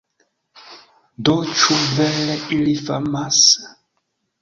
Do 1.29 1.35
ĉu 1.51 1.79
vere 2.01 2.41
ili 2.59 2.77
famas? 2.83 3.47